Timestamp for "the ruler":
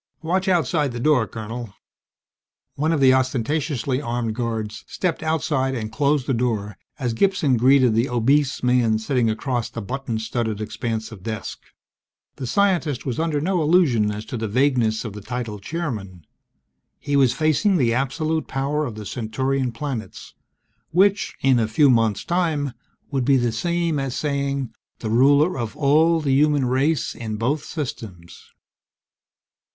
24.97-25.59